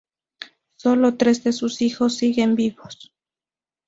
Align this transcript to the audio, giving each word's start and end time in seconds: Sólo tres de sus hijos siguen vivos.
Sólo 0.77 1.15
tres 1.15 1.43
de 1.43 1.53
sus 1.53 1.79
hijos 1.83 2.15
siguen 2.15 2.55
vivos. 2.55 3.13